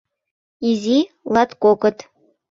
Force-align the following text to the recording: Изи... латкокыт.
Изи... 0.69 0.99
латкокыт. 1.33 1.97